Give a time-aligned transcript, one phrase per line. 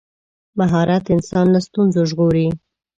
[0.59, 2.47] مهارت انسان له ستونزو ژغوري.